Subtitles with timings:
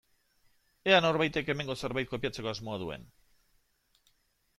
[0.91, 3.05] Ea norbaitek hemengo zerbait kopiatzeko asmoa duen.